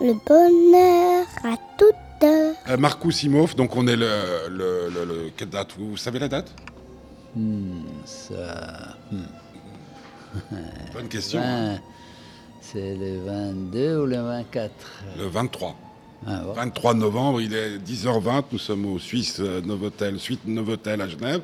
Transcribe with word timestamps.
le 0.00 0.14
bonheur 0.26 1.26
à 1.44 1.56
toute 1.78 2.24
heure. 2.24 2.54
Euh, 2.68 2.76
Marcou 2.76 3.10
Simov, 3.10 3.54
donc 3.54 3.76
on 3.76 3.86
est 3.86 3.96
le, 3.96 4.08
le, 4.50 4.88
le- 4.92 5.04
le- 5.04 5.30
Quelle 5.36 5.48
date? 5.50 5.70
Vous 5.78 5.96
savez 5.96 6.18
la 6.18 6.28
date? 6.28 6.52
Hmm, 7.34 7.82
ça, 8.04 8.96
hmm, 9.12 9.16
Bonne 10.94 11.08
question. 11.08 11.40
vingt- 11.40 11.80
c'est 12.60 12.96
le 12.96 13.20
22 13.24 13.98
ou 14.00 14.06
le 14.06 14.16
24 14.16 14.70
Le 15.18 15.26
23. 15.26 15.76
Ah, 16.26 16.40
bon. 16.44 16.52
23 16.54 16.94
novembre, 16.94 17.40
il 17.40 17.54
est 17.54 17.78
10h20, 17.78 18.44
nous 18.52 18.58
sommes 18.58 18.86
au 18.86 18.98
Suisse 18.98 19.36
euh, 19.38 19.60
Novotel, 19.60 20.18
suite 20.18 20.40
Novotel 20.46 21.00
à 21.02 21.08
Genève, 21.08 21.42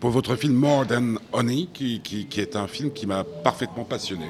pour 0.00 0.10
votre 0.10 0.36
film 0.36 0.54
More 0.54 0.86
Than 0.86 1.16
Honey, 1.32 1.68
qui, 1.74 2.00
qui- 2.00 2.26
qui 2.26 2.40
est 2.40 2.56
un 2.56 2.66
film 2.68 2.92
qui 2.92 3.06
m'a 3.06 3.24
parfaitement 3.24 3.84
passionné. 3.84 4.26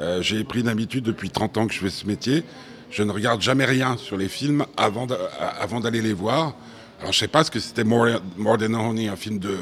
Euh, 0.00 0.22
J'ai 0.22 0.42
pris 0.42 0.62
l'habitude 0.62 1.04
depuis 1.04 1.30
30 1.30 1.58
ans 1.58 1.66
que 1.66 1.74
je 1.74 1.80
fais 1.80 1.90
ce 1.90 2.06
métier, 2.06 2.42
je 2.90 3.02
ne 3.02 3.12
regarde 3.12 3.40
jamais 3.40 3.64
rien 3.64 3.96
sur 3.96 4.16
les 4.16 4.28
films 4.28 4.64
avant 4.76 5.06
d'a- 5.06 5.16
avant 5.60 5.80
d'aller 5.80 6.02
les 6.02 6.12
voir. 6.12 6.54
Alors 7.00 7.12
je 7.12 7.18
sais 7.18 7.28
pas 7.28 7.44
ce 7.44 7.50
que 7.50 7.60
c'était 7.60 7.84
More, 7.84 8.08
More 8.36 8.58
Than 8.58 8.74
Honey, 8.74 9.08
un 9.08 9.16
film 9.16 9.38
de, 9.38 9.56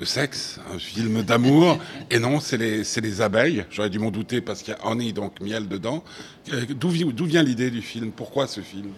de 0.00 0.04
sexe, 0.04 0.58
un 0.74 0.78
film 0.78 1.22
d'amour, 1.22 1.78
et 2.10 2.18
non, 2.18 2.40
c'est 2.40 2.56
les, 2.56 3.20
abeilles. 3.20 3.64
J'aurais 3.70 3.90
dû 3.90 3.98
m'en 3.98 4.10
douter 4.10 4.40
parce 4.40 4.62
qu'il 4.62 4.74
y 4.74 4.76
a 4.76 4.86
honey, 4.90 5.12
donc 5.12 5.40
miel 5.40 5.68
dedans. 5.68 6.02
Euh, 6.52 6.64
D'où 6.70 6.88
vi- 6.88 7.04
d'où 7.12 7.26
vient 7.26 7.42
l'idée 7.42 7.70
du 7.70 7.82
film? 7.82 8.10
Pourquoi 8.10 8.46
ce 8.46 8.60
film? 8.60 8.88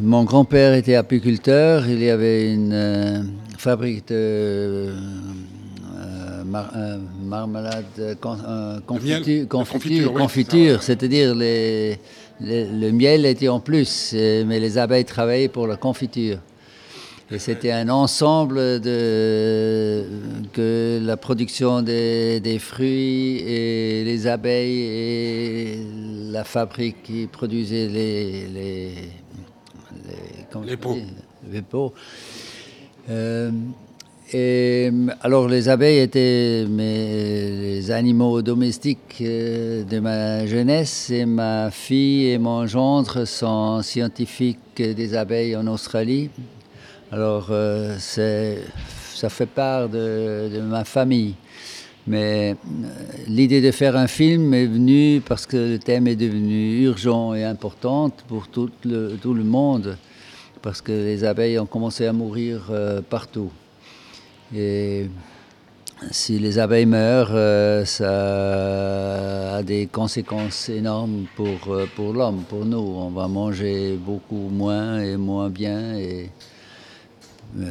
Mon 0.00 0.22
grand-père 0.22 0.74
était 0.74 0.94
apiculteur. 0.94 1.88
Il 1.88 2.00
y 2.00 2.10
avait 2.10 2.52
une 2.54 2.72
euh, 2.72 3.22
fabrique 3.56 4.06
de 4.08 4.14
euh, 4.14 4.96
mar- 6.48 6.72
euh, 6.76 6.98
marmelade, 7.22 8.16
con- 8.20 8.36
miel, 9.02 9.46
confiture, 9.48 10.12
confiture, 10.12 10.76
oui, 10.78 10.82
c'est-à-dire 10.82 11.34
le 11.34 12.90
miel 12.92 13.26
était 13.26 13.48
en 13.48 13.60
plus, 13.60 14.12
euh, 14.14 14.44
mais 14.46 14.60
les 14.60 14.78
abeilles 14.78 15.04
travaillaient 15.04 15.48
pour 15.48 15.66
la 15.66 15.76
confiture. 15.76 16.38
Et 17.30 17.38
c'était 17.38 17.72
un 17.72 17.90
ensemble 17.90 18.80
de 18.80 20.02
que 20.54 20.98
la 21.02 21.18
production 21.18 21.82
des, 21.82 22.40
des 22.40 22.58
fruits 22.58 23.36
et 23.46 24.02
les 24.02 24.26
abeilles 24.26 24.80
et 24.80 25.78
la 26.30 26.44
fabrique 26.44 27.02
qui 27.02 27.26
produisait 27.26 27.86
les 27.88 28.46
les 30.64 30.76
pots. 30.76 30.94
dit 30.94 31.04
les 31.52 31.62
pots. 31.62 31.92
Euh, 33.10 33.50
et 34.32 34.90
alors 35.22 35.48
les 35.48 35.68
abeilles 35.68 36.00
étaient 36.00 36.66
mes, 36.68 37.90
animaux 37.90 38.42
domestiques 38.42 39.18
euh, 39.20 39.84
de 39.84 39.98
ma 40.00 40.46
jeunesse 40.46 41.10
et 41.10 41.24
ma 41.24 41.70
fille 41.70 42.30
et 42.30 42.38
mon 42.38 42.66
gendre 42.66 43.24
sont 43.24 43.82
scientifiques 43.82 44.76
des 44.76 45.14
abeilles 45.14 45.56
en 45.56 45.66
Australie. 45.66 46.30
Alors 47.10 47.46
euh, 47.50 47.96
ça 47.98 49.28
fait 49.30 49.46
part 49.46 49.88
de, 49.88 50.60
ma 50.60 50.84
famille. 50.84 51.34
Mais 52.06 52.52
euh, 52.52 52.88
l'idée 53.26 53.60
de 53.60 53.70
faire 53.70 53.96
un 53.96 54.06
film 54.06 54.54
est 54.54 54.66
venue 54.66 55.20
parce 55.26 55.46
que 55.46 55.56
le 55.56 55.78
thème 55.78 56.06
est 56.06 56.16
devenu 56.16 56.82
urgent 56.82 57.34
et 57.34 57.44
important 57.44 58.10
pour 58.28 58.48
tout 58.48 58.70
le, 58.84 59.44
monde, 59.44 59.96
parce 60.62 60.80
que 60.80 60.92
les 60.92 61.24
abeilles 61.24 61.58
ont 61.58 61.66
commencé 61.66 62.06
à 62.06 62.12
mourir 62.12 62.68
euh, 62.70 63.00
partout. 63.02 63.50
Et 64.54 65.06
si 66.10 66.38
les 66.38 66.58
abeilles 66.58 66.86
meurent, 66.86 67.32
euh, 67.32 67.84
ça 67.84 69.56
a 69.56 69.62
des 69.62 69.86
conséquences 69.86 70.68
énormes 70.68 71.26
pour, 71.36 71.74
euh, 71.74 71.86
pour 71.96 72.12
l'homme, 72.12 72.44
pour 72.48 72.64
nous. 72.64 72.78
On 72.78 73.10
va 73.10 73.28
manger 73.28 73.96
beaucoup 73.96 74.48
moins 74.48 75.00
et 75.00 75.16
moins 75.16 75.50
bien. 75.50 75.96
Et, 75.96 76.30
euh, 77.58 77.66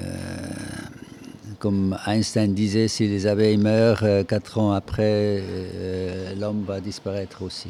comme 1.60 1.98
Einstein 2.06 2.54
disait, 2.54 2.88
si 2.88 3.08
les 3.08 3.26
abeilles 3.26 3.58
meurent, 3.58 4.06
quatre 4.28 4.60
ans 4.60 4.74
après, 4.74 5.42
l'homme 6.38 6.64
va 6.68 6.80
disparaître 6.80 7.42
aussi. 7.42 7.70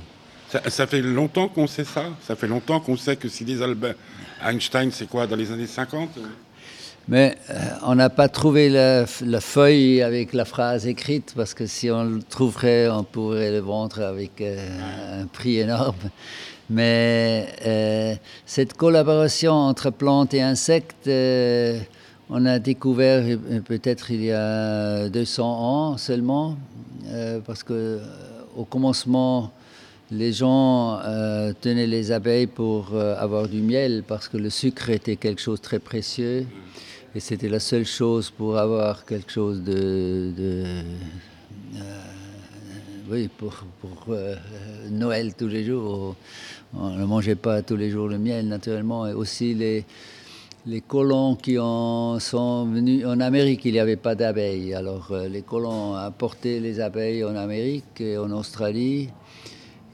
Ça, 0.49 0.87
fait 0.87 1.01
longtemps 1.01 1.47
qu'on 1.47 1.67
sait 1.67 1.83
ça? 1.83 2.03
Ça 2.25 2.35
fait 2.35 2.47
longtemps 2.47 2.79
qu'on 2.79 2.97
sait 2.97 3.15
que 3.15 3.29
si 3.29 3.45
les 3.45 3.61
Albert 3.61 3.95
Einstein, 4.43 4.91
c'est 4.91 5.07
quoi, 5.07 5.27
dans 5.27 5.35
les 5.35 5.51
années 5.51 5.67
50 5.67 6.09
Mais 7.09 7.37
euh, 7.49 7.53
on 7.83 7.95
n'a 7.95 8.09
pas 8.09 8.27
trouvé 8.27 8.69
la, 8.69 9.05
feuille 9.39 10.01
avec 10.01 10.33
la 10.33 10.43
phrase 10.43 10.87
écrite, 10.87 11.33
parce 11.35 11.53
que 11.53 11.65
si 11.65 11.89
on 11.89 12.03
le 12.03 12.21
trouverait, 12.21 12.89
on 12.89 13.03
pourrait 13.03 13.51
le 13.51 13.59
vendre 13.59 14.01
avec 14.01 14.41
euh, 14.41 15.21
un 15.21 15.27
prix 15.27 15.59
énorme. 15.59 15.95
Mais 16.69 17.47
euh, 17.65 18.15
cette 18.45 18.73
collaboration 18.73 19.53
entre 19.53 19.89
plantes 19.89 20.33
et 20.33 20.41
insectes, 20.41 21.07
euh, 21.07 21.79
on 22.29 22.45
a 22.45 22.59
découvert 22.59 23.23
peut-être 23.63 24.11
il 24.11 24.25
y 24.25 24.31
a 24.31 25.07
200 25.07 25.45
ans 25.45 25.97
seulement, 25.97 26.57
parce 27.45 27.63
que 27.63 28.01
au 28.57 28.65
commencement, 28.65 29.53
les 30.11 30.31
gens 30.31 30.99
euh, 31.03 31.53
tenaient 31.59 31.87
les 31.87 32.11
abeilles 32.11 32.47
pour 32.47 32.93
euh, 32.93 33.15
avoir 33.17 33.47
du 33.47 33.61
miel, 33.61 34.03
parce 34.07 34.27
que 34.27 34.37
le 34.37 34.49
sucre 34.49 34.89
était 34.89 35.15
quelque 35.15 35.41
chose 35.41 35.59
de 35.59 35.63
très 35.63 35.79
précieux. 35.79 36.45
Et 37.15 37.19
c'était 37.19 37.49
la 37.49 37.59
seule 37.59 37.85
chose 37.85 38.29
pour 38.29 38.57
avoir 38.57 39.05
quelque 39.05 39.31
chose 39.31 39.63
de. 39.63 40.33
euh, 40.37 40.81
oui, 43.09 43.29
pour, 43.37 43.53
euh, 44.09 44.35
Noël 44.91 45.33
tous 45.33 45.47
les 45.47 45.63
jours. 45.63 46.15
On 46.75 46.89
ne 46.89 47.05
mangeait 47.05 47.35
pas 47.35 47.61
tous 47.61 47.77
les 47.77 47.89
jours 47.89 48.07
le 48.09 48.17
miel, 48.17 48.47
naturellement. 48.47 49.07
Et 49.07 49.13
aussi 49.13 49.53
les, 49.53 49.85
les 50.65 50.81
colons 50.81 51.35
qui 51.35 51.55
sont 51.55 52.65
venus. 52.65 53.05
En 53.05 53.21
Amérique, 53.21 53.61
il 53.63 53.73
n'y 53.73 53.79
avait 53.79 53.95
pas 53.95 54.15
d'abeilles. 54.15 54.73
Alors 54.73 55.07
euh, 55.11 55.29
les 55.29 55.43
colons 55.43 55.95
apportaient 55.95 56.59
les 56.59 56.81
abeilles 56.81 57.23
en 57.23 57.35
Amérique 57.35 58.01
et 58.01 58.17
en 58.17 58.31
Australie. 58.31 59.09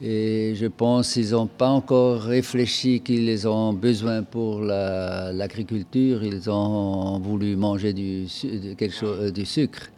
Et 0.05 0.53
je 0.55 0.65
pense 0.65 1.13
qu'ils 1.13 1.29
n'ont 1.31 1.47
pas 1.47 1.69
encore 1.69 2.23
réfléchi 2.23 2.99
qu'ils 2.99 3.47
ont 3.47 3.71
besoin 3.71 4.21
pour 4.21 4.59
la- 4.59 5.31
l'agriculture. 5.31 6.25
Ils 6.25 6.49
ont 6.49 7.19
voulu 7.19 7.55
manger 7.55 7.93
du, 7.93 8.25
euh, 8.43 9.45
sucre. 9.45 9.89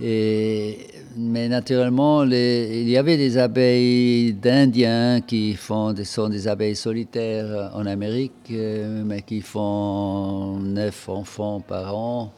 Mais 0.00 1.48
naturellement, 1.48 2.24
il 2.24 2.88
y 2.88 2.96
avait 2.96 3.16
des 3.16 3.38
abeilles 3.38 4.32
d'Indiens 4.32 5.20
qui 5.20 5.54
sont 5.54 6.28
des 6.28 6.48
abeilles 6.48 6.74
solitaires 6.74 7.70
en 7.72 7.86
Amérique, 7.86 8.32
euh, 8.50 9.04
mais 9.06 9.22
qui 9.22 9.42
font 9.42 10.56
neuf 10.58 11.08
enfants 11.08 11.60
par 11.60 11.96
an. 11.96 12.32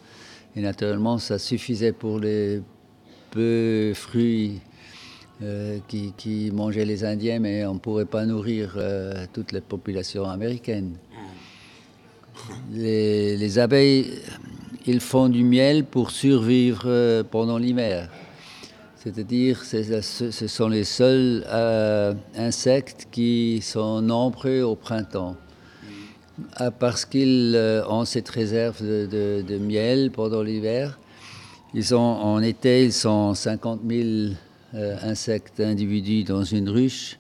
Et 0.55 0.61
naturellement, 0.61 1.17
ça 1.17 1.39
suffisait 1.39 1.93
pour 1.93 2.21
les 2.21 2.61
peu 3.31 3.93
fruits 3.95 4.61
euh, 5.43 5.79
qui, 5.89 6.13
qui 6.17 6.51
mangeaient 6.53 6.85
les 6.85 7.05
Indiens, 7.05 7.39
mais 7.41 7.65
on 7.67 7.75
ne 7.75 7.79
pourrait 7.79 8.05
pas 8.07 8.25
nourrir 8.27 8.75
euh, 8.77 9.27
toute 9.33 9.53
la 9.53 9.61
population 9.61 10.25
américaine. 10.29 10.93
Les, 12.73 13.37
les 13.37 13.59
abeilles, 13.59 14.11
ils 14.87 15.01
font 15.01 15.29
du 15.29 15.43
miel 15.43 15.85
pour 15.85 16.11
survivre 16.11 16.83
euh, 16.87 17.23
pendant 17.29 17.57
l'hiver. 17.59 18.11
C'est-à-dire, 18.97 19.63
ce 19.65 20.47
sont 20.49 20.69
les 20.69 20.85
seuls 20.85 21.45
euh, 21.49 22.13
insectes 22.37 23.07
qui 23.11 23.61
sont 23.63 24.03
nombreux 24.03 24.63
au 24.63 24.75
printemps. 24.75 25.37
Ah, 26.57 26.71
parce 26.71 27.05
qu'ils 27.07 27.55
euh, 27.57 27.87
ont 27.89 28.05
cette 28.05 28.29
réserve 28.29 28.83
de, 28.83 29.07
de- 29.07 29.43
de 29.47 29.59
miel 29.59 30.11
pendant 30.11 30.43
l'hiver. 30.43 30.99
Ils 31.73 31.95
ont, 31.95 31.99
en 32.01 32.43
été, 32.43 32.85
ils 32.85 32.93
sont 32.93 33.33
50 33.35 33.81
000 33.89 34.01
euh, 34.03 34.29
insectes 34.75 35.61
individus 35.61 36.25
dans 36.25 36.45
une 36.45 36.69
ruche. 36.69 37.19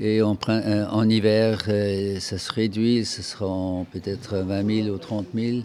Et 0.00 0.22
en, 0.22 0.36
euh, 0.48 1.06
hiver, 1.08 1.62
euh, 1.68 2.18
ça 2.18 2.36
se 2.36 2.52
réduit, 2.52 3.04
ce 3.04 3.22
seront 3.22 3.86
peut-être 3.92 4.38
20 4.38 4.82
000 4.84 4.88
ou 4.88 4.98
30 4.98 5.26
000. 5.32 5.58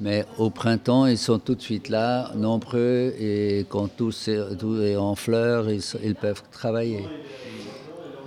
Mais 0.00 0.24
au 0.38 0.48
printemps, 0.48 1.04
ils 1.06 1.18
sont 1.18 1.38
tout 1.38 1.54
de 1.54 1.60
suite 1.60 1.90
là, 1.90 2.32
nombreux, 2.34 3.12
et 3.20 3.66
quand 3.68 3.88
tout, 3.88 4.12
est 4.30 4.96
en 4.96 5.14
fleurs, 5.16 5.66
ils, 5.70 6.14
peuvent 6.14 6.42
travailler. 6.50 7.04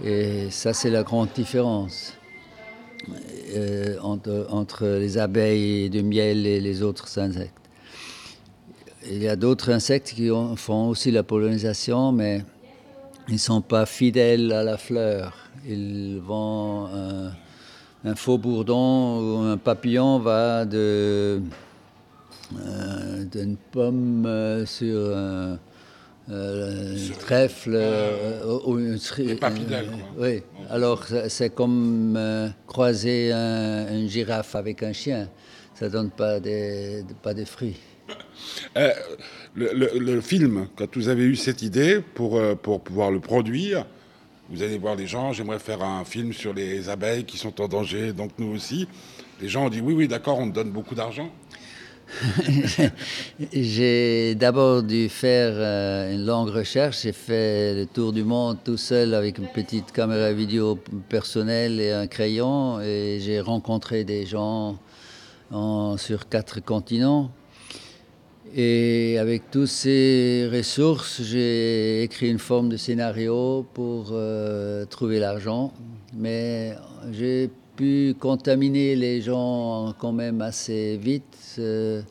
Et 0.03 0.51
ça, 0.51 0.73
c'est 0.73 0.89
la 0.89 1.03
grande 1.03 1.29
différence 1.33 2.13
euh, 3.55 3.97
entre 4.01 4.85
les 4.85 5.17
abeilles 5.17 5.89
de 5.89 6.01
miel 6.01 6.45
et 6.45 6.59
les 6.59 6.83
autres 6.83 7.17
insectes. 7.17 7.60
Il 9.07 9.21
y 9.21 9.27
a 9.27 9.35
d'autres 9.35 9.71
insectes 9.71 10.13
qui 10.15 10.29
ont- 10.31 10.55
font 10.55 10.87
aussi 10.89 11.11
la 11.11 11.23
pollinisation, 11.23 12.11
mais 12.11 12.43
ils 13.27 13.33
ne 13.33 13.39
sont 13.39 13.61
pas 13.61 13.85
fidèles 13.85 14.51
à 14.51 14.63
la 14.63 14.77
fleur. 14.77 15.35
Ils 15.67 16.19
vont. 16.23 16.85
un- 16.87 17.31
un 18.03 18.15
faux 18.15 18.39
bourdon 18.39 19.19
ou 19.19 19.37
un 19.43 19.57
papillon 19.57 20.17
va 20.17 20.65
de, 20.65 21.39
euh, 22.65 23.23
d'une 23.31 23.57
pomme 23.57 24.25
euh, 24.25 24.65
sur 24.65 25.15
un, 25.15 25.59
euh, 26.31 26.97
trèfle 27.19 27.73
euh, 27.75 28.57
ou 28.65 28.79
une 28.79 28.97
quoi. 29.85 30.17
oui, 30.17 30.41
alors 30.71 31.03
c'est- 31.05 31.51
comme 31.53 32.15
euh, 32.17 32.49
croiser 32.65 33.31
un- 33.31 33.93
une 33.95 34.09
girafe 34.09 34.55
avec 34.55 34.81
un 34.81 34.93
chien. 34.93 35.29
Ça 35.75 35.87
donne 35.87 36.09
pas 36.09 36.39
des, 36.39 37.03
pas 37.21 37.35
de 37.35 37.45
fruits. 37.45 37.77
Euh, 38.77 38.91
le, 39.55 40.21
film, 40.21 40.67
quand 40.77 40.95
vous 40.95 41.09
avez 41.09 41.23
eu 41.23 41.35
cette 41.35 41.61
idée 41.61 41.99
pour, 42.15 42.37
euh, 42.37 42.55
pour 42.55 42.79
pouvoir 42.81 43.11
le 43.11 43.19
produire, 43.19 43.85
vous 44.49 44.63
allez 44.63 44.77
voir 44.77 44.95
les 44.95 45.07
gens, 45.07 45.33
j'aimerais 45.33 45.59
faire 45.59 45.81
un 45.83 46.05
film 46.05 46.31
sur 46.31 46.53
les 46.53 46.87
abeilles 46.87 47.25
qui 47.25 47.37
sont 47.37 47.59
en 47.61 47.67
danger, 47.67 48.13
donc 48.13 48.31
nous 48.37 48.53
aussi. 48.55 48.87
Les 49.41 49.49
gens 49.49 49.65
ont 49.65 49.69
dit 49.69 49.81
oui, 49.81 49.93
oui, 49.93 50.07
d'accord, 50.07 50.39
on 50.39 50.49
te 50.49 50.55
donne 50.55 50.71
beaucoup 50.71 50.95
d'argent. 50.95 51.29
J'ai 53.53 54.35
d'abord 54.35 54.83
dû 54.83 55.09
faire 55.09 55.53
euh, 55.55 56.13
une 56.13 56.25
longue 56.25 56.49
recherche. 56.49 57.03
J'ai 57.03 57.13
fait 57.13 57.73
le 57.75 57.85
tour 57.85 58.11
du 58.13 58.23
monde 58.23 58.57
tout 58.63 58.77
seul 58.77 59.13
avec 59.13 59.37
une 59.37 59.47
petite 59.47 59.91
caméra 59.91 60.31
vidéo 60.33 60.77
personnelle 61.09 61.79
et 61.79 61.91
un 61.91 62.07
crayon. 62.07 62.81
Et 62.81 63.19
j'ai 63.21 63.39
rencontré 63.39 64.03
des 64.03 64.25
gens 64.25 64.77
en- 65.51 65.97
sur 65.97 66.27
quatre 66.27 66.59
continents. 66.63 67.31
Et 68.53 69.17
avec 69.17 69.49
toutes 69.49 69.67
ces 69.67 70.49
ressources, 70.51 71.21
j'ai 71.21 72.03
écrit 72.03 72.29
une 72.29 72.39
forme 72.39 72.67
de 72.67 72.75
scénario 72.75 73.65
pour 73.73 74.09
euh, 74.11 74.83
trouver 74.85 75.19
l'argent. 75.19 75.71
Mais 76.13 76.75
j'ai 77.13 77.49
pu 77.77 78.13
contaminer 78.19 78.97
les 78.97 79.21
gens 79.21 79.93
quand 79.97 80.11
même 80.11 80.41
assez 80.41 80.97
vite 80.97 81.55
euh, 81.59 82.01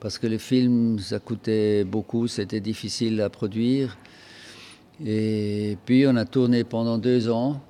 parce 0.00 0.18
que 0.18 0.26
le 0.26 0.38
film, 0.38 0.98
ça 0.98 1.18
coûtait 1.18 1.84
beaucoup, 1.84 2.28
c'était 2.28 2.60
difficile 2.60 3.20
à 3.20 3.28
produire. 3.28 3.98
Et 5.04 5.76
puis 5.84 6.06
on 6.06 6.16
a 6.16 6.24
tourné 6.24 6.64
pendant 6.64 6.96
deux 6.96 7.28
ans, 7.28 7.60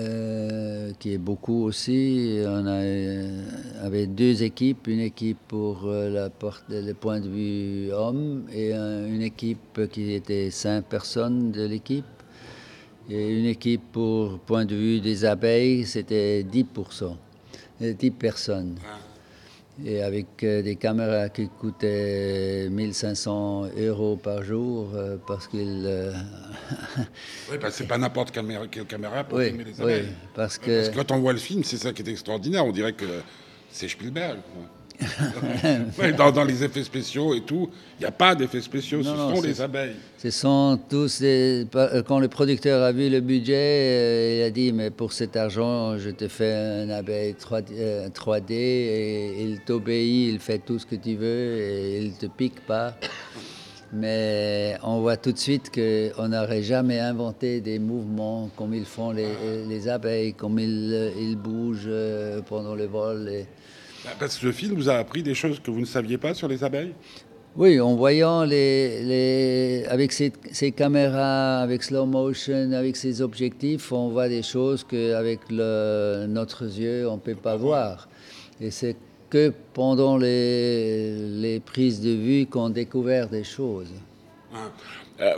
euh, 0.00 0.90
qui 0.98 1.12
est 1.14 1.18
beaucoup 1.18 1.64
aussi. 1.64 2.38
On 2.46 2.64
euh, 2.66 3.42
avait 3.82 4.06
deux 4.06 4.42
équipes, 4.42 4.86
une 4.88 5.00
équipe 5.00 5.38
pour 5.48 5.82
euh, 5.86 6.10
la 6.10 6.30
porte, 6.30 6.64
le 6.68 6.92
point 6.94 7.20
de 7.20 7.28
vue 7.28 7.92
homme 7.92 8.44
et 8.52 8.72
un- 8.72 9.06
une 9.06 9.22
équipe 9.22 9.88
qui 9.90 10.12
était 10.12 10.50
cinq 10.50 10.84
personnes 10.84 11.50
de 11.52 11.66
l'équipe. 11.66 12.04
Et 13.10 13.38
une 13.38 13.44
équipe 13.46 13.82
pour 13.92 14.38
point 14.38 14.64
de 14.64 14.74
vue 14.74 15.00
des 15.00 15.24
abeilles, 15.26 15.84
c'était 15.84 16.42
10%, 16.42 17.16
euh, 17.82 17.92
10 17.92 18.10
personnes. 18.10 18.76
Et 19.84 20.02
avec 20.02 20.44
euh, 20.44 20.62
des 20.62 20.76
caméras 20.76 21.28
qui 21.30 21.48
coûtaient 21.48 22.68
1500 22.70 23.70
euros 23.76 24.16
par 24.16 24.44
jour, 24.44 24.90
euh, 24.94 25.16
parce 25.26 25.48
qu'ils... 25.48 25.82
euh, 25.84 26.12
Oui, 27.50 27.58
parce 27.60 27.72
que 27.72 27.78
c'est 27.82 27.88
pas 27.88 27.98
n'importe 27.98 28.30
quelle 28.30 28.44
caméra, 28.44 28.66
quelle 28.68 28.84
caméra 28.86 29.24
pour 29.24 29.38
oui, 29.38 29.46
filmer 29.48 29.64
les 29.64 29.80
abeilles. 29.80 30.08
parce 30.34 30.58
Parce 30.58 30.58
que... 30.58 30.90
que 30.90 30.94
quand 30.94 31.10
on 31.10 31.18
voit 31.18 31.32
le 31.32 31.40
film, 31.40 31.64
c'est 31.64 31.76
ça 31.76 31.92
qui 31.92 32.02
est 32.02 32.08
extraordinaire. 32.08 32.64
On 32.64 32.70
dirait 32.70 32.92
que 32.92 33.04
c'est 33.68 33.88
Spielberg. 33.88 34.38
quoi. 34.54 34.62
Dans, 36.16 36.30
dans 36.30 36.44
les 36.44 36.62
effets 36.62 36.84
spéciaux 36.84 37.34
et 37.34 37.40
tout, 37.40 37.68
il 37.98 38.02
n'y 38.02 38.06
a 38.06 38.10
pas 38.12 38.34
d'effets 38.34 38.60
spéciaux, 38.60 38.98
Non, 39.02 39.12
ce 39.12 39.16
non, 39.16 39.36
sont 39.36 39.42
les 39.42 39.60
abeilles. 39.60 39.94
Ce 40.18 40.30
sont 40.30 40.78
tous 40.88 41.20
des... 41.20 41.66
pa- 41.70 42.02
Quand 42.02 42.18
le 42.20 42.28
producteur 42.28 42.82
a 42.82 42.92
vu 42.92 43.08
le 43.10 43.20
budget, 43.20 43.54
euh, 43.56 44.38
il 44.40 44.42
a 44.44 44.50
dit, 44.50 44.72
mais 44.72 44.90
pour 44.90 45.12
cet 45.12 45.36
argent, 45.36 45.98
je 45.98 46.10
te 46.10 46.28
fais 46.28 46.52
un 46.54 46.90
abeille 46.90 47.32
3D, 47.34 47.64
euh, 47.72 48.08
3D 48.08 48.52
et 48.52 49.42
il 49.42 49.60
t'obéit, 49.60 50.32
il 50.32 50.38
fait 50.38 50.58
tout 50.58 50.78
ce 50.78 50.86
que 50.86 50.96
tu 50.96 51.16
veux 51.16 51.56
et 51.58 51.98
il 52.00 52.10
ne 52.12 52.16
te 52.16 52.26
pique 52.26 52.60
pas. 52.66 52.94
Mais 53.92 54.76
on 54.82 55.00
voit 55.00 55.16
tout 55.16 55.30
de 55.32 55.38
suite 55.38 55.70
qu'on 55.72 56.28
n'aurait 56.28 56.62
jamais 56.64 56.98
inventé 56.98 57.60
des 57.60 57.78
mouvements 57.78 58.50
comme 58.56 58.74
ils 58.74 58.84
font 58.86 59.12
les, 59.12 59.28
les 59.68 59.88
abeilles, 59.88 60.34
comme 60.34 60.58
ils, 60.58 60.90
euh, 60.92 61.10
ils 61.20 61.36
bougent 61.36 61.82
euh, 61.86 62.40
pendant 62.48 62.74
le 62.74 62.86
vol. 62.86 63.28
et- 63.28 63.46
Parce 64.18 64.38
que 64.38 64.46
le 64.46 64.52
film 64.52 64.74
vous 64.74 64.88
a 64.88 64.94
appris 64.94 65.22
des 65.22 65.34
choses 65.34 65.60
que 65.60 65.70
vous 65.70 65.80
ne 65.80 65.86
saviez 65.86 66.18
pas 66.18 66.34
sur 66.34 66.48
les 66.48 66.62
abeilles? 66.62 66.94
Oui, 67.56 67.78
en 67.80 67.94
voyant 67.94 68.42
les, 68.44 69.02
les 69.04 69.84
avec 69.86 70.12
ces, 70.12 70.32
ces 70.50 70.72
caméras, 70.72 71.60
avec 71.60 71.84
slow 71.84 72.04
motion, 72.04 72.72
avec 72.72 72.96
ces 72.96 73.22
objectifs, 73.22 73.92
on 73.92 74.08
voit 74.08 74.28
des 74.28 74.42
choses 74.42 74.82
qu'avec 74.82 75.38
notre 75.50 76.64
yeux, 76.64 77.08
on 77.08 77.14
ne 77.14 77.20
peut 77.20 77.36
pas 77.36 77.56
voir. 77.56 78.08
Et 78.60 78.72
c'est 78.72 78.96
que 79.30 79.52
pendant 79.72 80.16
les, 80.16 81.16
les 81.16 81.60
prises 81.60 82.00
de 82.00 82.10
vue 82.10 82.46
qu'on 82.46 82.70
découvert 82.70 83.28
des 83.28 83.44
choses. 83.44 83.92
Hein. 84.52 84.70
Euh, 85.20 85.34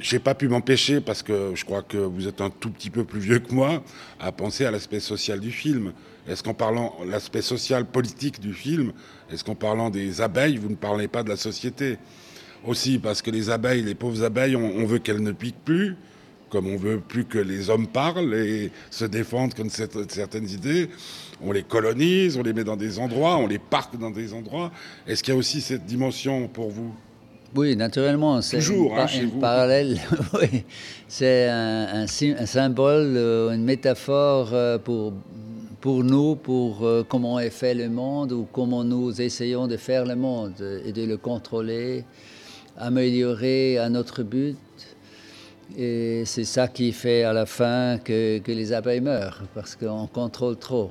J'ai 0.00 0.18
pas 0.18 0.34
pu 0.34 0.48
m'empêcher, 0.48 1.00
parce 1.00 1.22
que 1.22 1.52
je 1.54 1.64
crois 1.64 1.82
que 1.82 1.96
vous 1.96 2.28
êtes 2.28 2.40
un 2.40 2.50
tout 2.50 2.70
petit 2.70 2.90
peu 2.90 3.04
plus 3.04 3.20
vieux 3.20 3.38
que 3.38 3.52
moi, 3.52 3.82
à 4.20 4.32
penser 4.32 4.64
à 4.64 4.70
l'aspect 4.70 5.00
social 5.00 5.40
du 5.40 5.50
film. 5.50 5.92
Est-ce 6.28 6.42
qu'en 6.42 6.54
parlant 6.54 6.94
l'aspect 7.06 7.42
social 7.42 7.86
politique 7.86 8.40
du 8.40 8.52
film, 8.52 8.92
est-ce 9.32 9.44
qu'en 9.44 9.54
parlant 9.54 9.88
des 9.90 10.20
abeilles, 10.20 10.56
vous 10.56 10.68
ne 10.68 10.74
parlez 10.76 11.08
pas 11.08 11.22
de 11.22 11.28
la 11.28 11.36
société? 11.36 11.96
Aussi, 12.66 12.98
parce 12.98 13.22
que 13.22 13.30
les 13.30 13.50
abeilles, 13.50 13.82
les 13.82 13.94
pauvres 13.94 14.24
abeilles, 14.24 14.56
on, 14.56 14.84
veut 14.84 14.98
qu'elles 14.98 15.22
ne 15.22 15.32
piquent 15.32 15.64
plus, 15.64 15.96
comme 16.50 16.66
on 16.66 16.76
veut 16.76 17.00
plus 17.00 17.24
que 17.24 17.38
les 17.38 17.70
hommes 17.70 17.86
parlent 17.86 18.34
et 18.34 18.70
se 18.90 19.04
défendent 19.04 19.54
contre 19.54 19.72
certaines 20.08 20.50
idées. 20.50 20.90
On 21.40 21.52
les 21.52 21.62
colonise, 21.62 22.36
on 22.36 22.42
les 22.42 22.52
met 22.52 22.64
dans 22.64 22.76
des 22.76 22.98
endroits, 22.98 23.36
on 23.36 23.46
les 23.46 23.60
parque 23.60 23.96
dans 23.96 24.10
des 24.10 24.34
endroits. 24.34 24.72
Est-ce 25.06 25.22
qu'il 25.22 25.32
y 25.32 25.36
a 25.36 25.38
aussi 25.38 25.60
cette 25.60 25.86
dimension 25.86 26.48
pour 26.48 26.70
vous? 26.70 26.92
Oui, 27.54 27.76
naturellement, 27.76 28.40
c'est 28.42 28.58
Toujours, 28.58 28.92
une, 28.92 28.98
hein, 28.98 29.06
chez 29.06 29.24
vous. 29.24 29.40
parallèle. 29.40 29.98
oui. 30.34 30.64
C'est 31.08 31.48
un, 31.48 31.86
un 32.02 32.06
sy- 32.06 32.34
un 32.38 32.46
symbole, 32.46 33.14
euh, 33.16 33.50
une 33.54 33.64
métaphore 33.64 34.50
euh, 34.52 34.78
pour, 34.78 35.14
pour 35.80 36.04
nous, 36.04 36.36
pour 36.36 36.84
euh, 36.86 37.04
comment 37.08 37.40
est 37.40 37.50
fait 37.50 37.74
le 37.74 37.88
monde 37.88 38.32
ou 38.32 38.46
comment 38.52 38.84
nous 38.84 39.20
essayons 39.20 39.66
de 39.66 39.76
faire 39.78 40.04
le 40.04 40.14
monde 40.14 40.80
et 40.84 40.92
de 40.92 41.04
le 41.06 41.16
contrôler, 41.16 42.04
améliorer 42.76 43.78
à 43.78 43.88
notre 43.88 44.22
but. 44.22 44.56
Et 45.76 46.22
c'est 46.26 46.44
ça 46.44 46.68
qui 46.68 46.92
fait 46.92 47.22
à 47.24 47.32
la 47.32 47.46
fin 47.46 47.98
que, 48.02 48.38
que 48.38 48.52
les 48.52 48.72
abeilles 48.72 49.00
meurent, 49.00 49.42
parce 49.54 49.74
qu'on 49.74 50.06
contrôle 50.06 50.56
trop. 50.56 50.90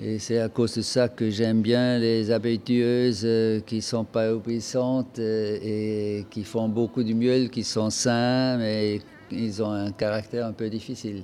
Et 0.00 0.20
c'est 0.20 0.38
à 0.38 0.48
cause 0.48 0.76
de 0.76 0.82
ça 0.82 1.08
que 1.08 1.28
j'aime 1.28 1.60
bien 1.60 1.98
les 1.98 2.30
abeilles 2.30 2.60
tueuses 2.60 3.22
euh, 3.24 3.60
qui 3.60 3.82
sont 3.82 4.04
pas 4.04 4.32
obéissantes 4.32 5.18
euh, 5.18 5.58
et 5.60 6.26
qui 6.30 6.44
font 6.44 6.68
beaucoup 6.68 7.02
de 7.02 7.12
miel, 7.12 7.50
qui 7.50 7.64
sont 7.64 7.90
sains, 7.90 8.58
mais 8.58 9.00
ils 9.32 9.60
ont 9.60 9.72
un 9.72 9.90
caractère 9.90 10.46
un 10.46 10.52
peu 10.52 10.70
difficile. 10.70 11.22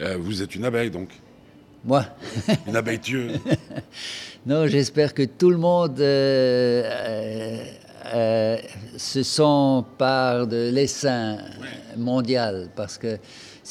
Euh, 0.00 0.16
Vous 0.18 0.42
êtes 0.42 0.56
une 0.56 0.64
abeille, 0.64 0.90
donc. 0.90 1.10
Moi, 1.84 2.04
Une 2.66 2.74
abeille 2.76 2.98
tueuse. 2.98 3.38
non, 4.46 4.66
j'espère 4.66 5.14
que 5.14 5.22
tout 5.22 5.50
le 5.50 5.56
monde 5.58 6.00
euh, 6.00 6.82
euh, 6.84 7.64
euh, 8.14 8.56
se 8.96 9.22
sent 9.22 9.86
part 9.96 10.46
de 10.48 10.70
l'essaim 10.70 11.38
mondial, 11.96 12.68
parce 12.74 12.98
que 12.98 13.18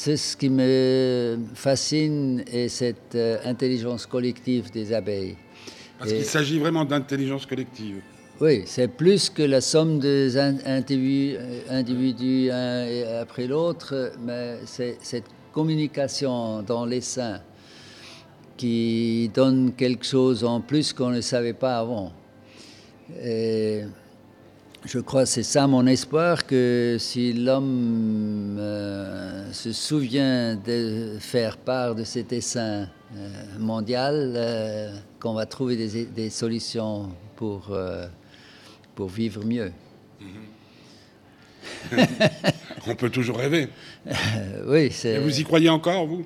c'est 0.00 0.16
ce 0.16 0.36
qui 0.36 0.48
me 0.48 1.38
fascine 1.54 2.44
et 2.52 2.68
cette 2.68 3.16
euh, 3.16 3.38
intelligence 3.44 4.06
collective 4.06 4.70
des 4.70 4.92
abeilles. 4.92 5.36
Parce 5.98 6.12
qu'il 6.12 6.24
s'agit 6.24 6.60
vraiment 6.60 6.84
d'intelligence 6.84 7.44
collective. 7.46 7.96
Oui, 8.40 8.62
c'est 8.66 8.86
plus 8.86 9.28
que 9.28 9.42
la 9.42 9.60
somme 9.60 9.98
des 9.98 10.38
in- 10.38 10.58
individus, 10.64 11.34
euh, 11.36 11.60
individus 11.80 12.48
un 12.52 12.86
et 12.86 13.02
après 13.24 13.48
l'autre, 13.48 14.12
mais 14.24 14.58
c'est 14.66 14.98
cette 15.02 15.24
communication 15.52 16.62
dans 16.62 16.84
les 16.86 17.00
seins 17.00 17.40
qui 18.56 19.28
donne 19.34 19.72
quelque 19.76 20.06
chose 20.06 20.44
en 20.44 20.60
plus 20.60 20.92
qu'on 20.92 21.10
ne 21.10 21.20
savait 21.20 21.54
pas 21.54 21.78
avant. 21.80 22.12
Et 23.20 23.80
je 24.88 24.98
crois 25.00 25.24
que 25.24 25.28
c'est 25.28 25.42
ça 25.42 25.66
mon 25.66 25.86
espoir, 25.86 26.46
que 26.46 26.96
si 26.98 27.34
l'homme 27.34 28.56
euh, 28.58 29.52
se 29.52 29.70
souvient 29.72 30.56
de 30.56 31.18
faire 31.20 31.58
part 31.58 31.94
de 31.94 32.04
cet 32.04 32.32
essaim 32.32 32.88
euh, 33.14 33.28
mondial, 33.58 34.32
euh, 34.34 34.90
qu'on 35.20 35.34
va 35.34 35.44
trouver 35.44 35.76
des, 35.76 36.06
des 36.06 36.30
solutions 36.30 37.10
pour, 37.36 37.68
euh, 37.70 38.06
pour 38.94 39.10
vivre 39.10 39.44
mieux. 39.44 39.72
On 42.86 42.94
peut 42.94 43.10
toujours 43.10 43.36
rêver. 43.36 43.68
Oui, 44.66 44.90
Et 45.04 45.18
vous 45.18 45.38
y 45.38 45.44
croyez 45.44 45.68
encore, 45.68 46.06
vous? 46.06 46.24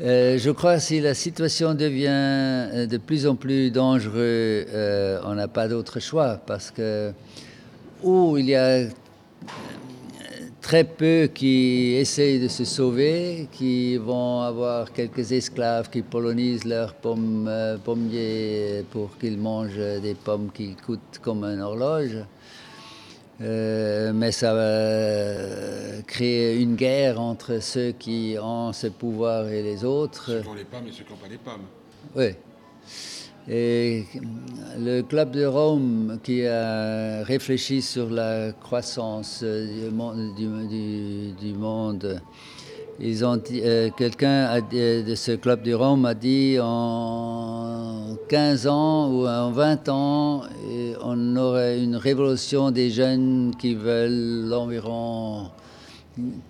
Euh, 0.00 0.36
je 0.36 0.50
crois 0.50 0.76
que 0.76 0.82
si 0.82 1.00
la 1.00 1.14
situation 1.14 1.74
devient 1.74 2.88
de 2.88 2.98
plus 2.98 3.24
en 3.26 3.36
plus 3.36 3.70
dangereuse, 3.70 4.66
euh, 4.72 5.20
on 5.24 5.34
n'a 5.34 5.46
pas 5.48 5.68
d'autre 5.68 6.00
choix 6.00 6.40
parce 6.44 6.72
que 6.72 7.12
où 8.02 8.36
il 8.36 8.46
y 8.46 8.54
a 8.54 8.64
euh, 8.64 8.88
très 10.60 10.84
peu 10.84 11.28
qui 11.32 11.94
essayent 11.94 12.40
de 12.40 12.48
se 12.48 12.64
sauver, 12.64 13.48
qui 13.52 13.96
vont 13.96 14.40
avoir 14.42 14.92
quelques 14.92 15.32
esclaves 15.32 15.90
qui 15.90 16.02
polonisent 16.02 16.64
leurs 16.64 16.94
pommes, 16.94 17.46
euh, 17.48 17.76
pommiers 17.78 18.84
pour 18.90 19.16
qu'ils 19.18 19.38
mangent 19.38 20.00
des 20.02 20.14
pommes 20.14 20.50
qui 20.52 20.74
coûtent 20.74 21.18
comme 21.22 21.44
une 21.44 21.60
horloge. 21.60 22.18
Euh, 23.40 24.12
mais 24.12 24.32
ça 24.32 24.52
va 24.52 26.02
créer 26.02 26.60
une 26.60 26.74
guerre 26.74 27.20
entre 27.20 27.62
ceux 27.62 27.92
qui 27.92 28.36
ont 28.42 28.72
ce 28.72 28.88
pouvoir 28.88 29.46
et 29.48 29.62
les 29.62 29.84
autres. 29.84 30.26
Ceux 30.26 30.40
qui 30.40 30.48
ont 30.48 30.54
les 30.54 30.64
pommes 30.64 30.86
et 30.88 30.92
ceux 30.92 31.04
qui 31.04 31.12
n'ont 31.12 31.18
pas 31.18 31.28
les 31.28 31.38
pommes. 31.38 31.66
Oui. 32.16 32.34
Et 33.50 34.04
le 34.78 35.00
Club 35.02 35.30
de 35.30 35.46
Rome 35.46 36.18
qui 36.22 36.44
a 36.46 37.22
réfléchi 37.24 37.80
sur 37.80 38.10
la 38.10 38.52
croissance 38.52 39.42
du 39.42 39.90
monde, 39.90 40.34
du- 40.36 41.54
monde. 41.54 42.20
Ils 43.00 43.24
ont 43.24 43.40
euh, 43.52 43.90
quelqu'un 43.96 44.60
dit- 44.60 45.02
de 45.04 45.14
ce 45.14 45.32
Club 45.32 45.62
de 45.62 45.72
Rome 45.72 46.04
a 46.04 46.14
dit 46.14 46.58
en 46.60 48.16
15 48.28 48.66
ans 48.66 49.10
ou 49.12 49.26
en 49.26 49.50
20 49.50 49.88
ans, 49.88 50.42
on 51.02 51.36
aurait 51.36 51.82
une 51.82 51.96
révolution 51.96 52.70
des 52.70 52.90
jeunes 52.90 53.52
qui 53.58 53.74
veulent 53.74 54.46
l'environ 54.48 55.44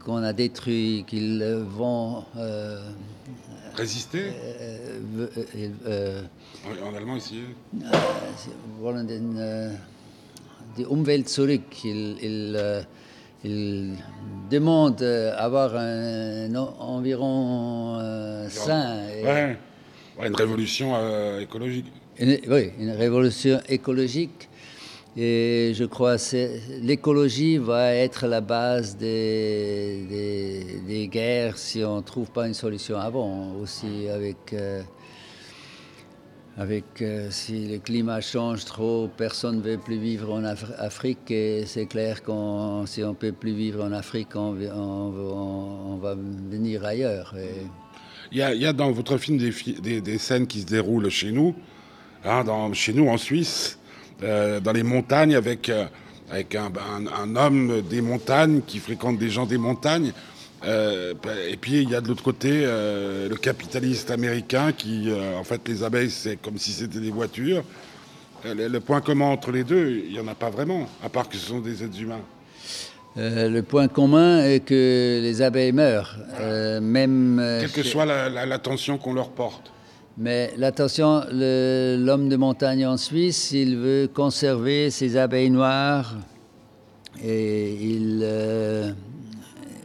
qu'on 0.05 0.23
a 0.23 0.33
détruit, 0.33 1.05
qu'ils 1.07 1.45
vont 1.77 2.25
euh, 2.39 2.81
Résister 3.79 4.19
euh, 4.19 4.97
euh, 5.21 5.69
euh, 5.87 6.23
En, 6.85 6.95
allemand, 6.97 7.17
ici. 7.17 7.43
Sie 7.73 8.51
wollen 8.81 9.07
den, 9.07 9.37
äh, 9.39 9.71
die 10.77 10.85
Umwelt 10.85 11.29
zurück? 11.29 11.85
Ils, 11.85 12.17
ils, 12.21 12.57
euh, 12.57 12.83
ils 13.45 13.95
demandent 14.51 15.03
euh, 15.03 15.33
avoir 15.37 15.77
un, 15.77 16.53
en- 16.57 16.75
environ 16.97 17.99
euh, 18.01 18.49
sain. 18.49 19.07
et- 19.17 19.25
Ouais. 19.25 19.57
Ouais, 20.19 20.27
une 20.27 20.35
révolution 20.35 20.97
euh, 20.97 21.39
écologique. 21.41 21.87
Une- 22.19 22.41
oui, 22.49 22.73
une 22.81 22.91
révolution 22.91 23.61
écologique. 23.69 24.49
Et 25.21 25.73
je 25.75 25.85
crois 25.85 26.17
que 26.17 26.61
l'écologie 26.81 27.59
va 27.59 27.93
être 27.93 28.29
la 28.29 28.41
base 28.41 28.97
des, 28.97 30.07
guerres 31.11 31.59
si 31.59 31.83
on 31.83 31.97
ne 31.97 32.03
trouve 32.03 32.31
pas 32.31 32.47
une 32.47 32.55
solution 32.55 32.97
avant. 32.99 33.57
Aussi 33.61 34.09
avec, 34.09 34.53
euh, 34.53 34.81
euh, 36.61 37.29
si 37.31 37.67
le 37.67 37.79
climat 37.79 38.21
change 38.21 38.65
trop, 38.65 39.09
personne 39.17 39.57
ne 39.57 39.63
veut 39.63 39.79
plus 39.79 39.99
vivre 39.99 40.33
en 40.33 40.45
Af- 40.45 40.73
Afrique. 40.79 41.33
Et 41.33 41.67
c'est 41.67 41.87
clair 41.87 42.23
que 42.23 42.31
si 42.87 43.03
on 43.03 43.09
ne 43.09 43.15
peut 43.15 43.33
plus 43.33 43.55
vivre 43.55 43.83
en 43.83 43.91
Afrique, 43.91 44.37
on, 44.37 45.99
va 46.01 46.15
venir 46.15 46.85
ailleurs. 46.85 47.35
Il 48.31 48.39
y, 48.39 48.43
a, 48.43 48.73
dans 48.73 48.93
votre 48.93 49.19
film 49.19 49.37
des, 49.37 50.19
scènes 50.19 50.47
qui 50.47 50.61
se 50.61 50.67
déroulent 50.67 51.09
chez 51.09 51.33
nous, 51.33 51.57
hein, 52.25 52.45
chez 52.73 52.93
nous 52.93 53.09
en 53.09 53.17
Suisse, 53.17 53.78
euh, 54.23 54.61
dans 54.61 54.73
les 54.73 54.83
montagnes, 54.83 55.35
avec, 55.35 55.69
euh, 55.69 55.85
avec 56.31 56.55
un, 56.55 56.67
un- 56.67 57.07
un 57.07 57.37
homme 57.37 57.83
des 57.83 58.01
montagnes 58.01 58.61
qui 58.67 58.79
fréquente 58.79 59.19
des 59.19 59.31
gens 59.31 59.47
des 59.47 59.59
montagnes. 59.59 60.13
Euh, 60.65 61.15
et 61.49 61.57
puis 61.57 61.83
il 61.83 61.91
y 61.91 61.95
a 61.95 62.01
de 62.01 62.09
l'autre 62.09 62.23
côté 62.25 62.51
le 62.63 63.35
capitaliste 63.37 64.11
américain 64.11 64.73
qui, 64.73 65.09
en 65.39 65.45
fait, 65.45 65.61
les 65.69 65.85
abeilles, 65.85 66.11
c'est 66.11 66.37
comme 66.37 66.59
si 66.59 66.73
c'était 66.73 66.99
des 67.01 67.11
voitures. 67.13 67.63
Le, 68.45 68.67
le 68.69 68.81
point 68.81 69.01
commun 69.01 69.27
entre 69.27 69.53
les 69.53 69.63
deux, 69.65 70.03
il 70.07 70.13
n'y 70.13 70.21
en 70.21 70.27
a 70.29 70.35
pas 70.35 70.51
vraiment, 70.51 70.89
à 71.05 71.09
part 71.09 71.29
que 71.29 71.37
ce 71.37 71.47
sont 71.47 71.61
des 71.61 71.83
êtres 71.85 72.01
humains. 72.01 72.21
Le 73.17 73.61
point 73.63 73.89
commun 73.89 74.45
est 74.45 74.61
que 74.61 75.21
les 75.23 75.43
abeilles 75.43 75.73
meurent, 75.73 76.17
même. 76.81 77.41
Quelle 77.61 77.71
que 77.73 77.83
soit 77.83 78.05
la- 78.05 78.29
qu'on 78.99 79.13
leur 79.15 79.31
porte. 79.31 79.73
Mais 80.21 80.51
l'attention, 80.57 81.23
le- 81.31 81.97
l'homme 81.99 82.29
de 82.29 82.37
montagne 82.37 82.85
en 82.87 82.97
Suisse, 82.97 83.53
il 83.53 83.77
veut 83.77 84.09
conserver 84.13 84.91
ses 84.91 85.17
abeilles 85.17 85.51
noires 85.51 86.17
et 87.25 87.73
il, 87.75 88.21
euh, 88.23 88.91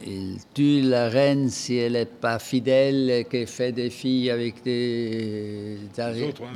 il 0.04 0.36
tue 0.52 0.80
la 0.82 1.08
reine 1.08 1.48
si 1.50 1.76
elle 1.76 1.92
n'est 1.92 2.04
pas 2.04 2.38
fidèle, 2.40 3.10
et 3.10 3.24
qu'elle 3.24 3.46
fait 3.46 3.70
des 3.72 3.90
filles 3.90 4.30
avec 4.30 4.62
des, 4.64 5.78
des, 5.96 6.22
autres, 6.24 6.42
hein. 6.44 6.52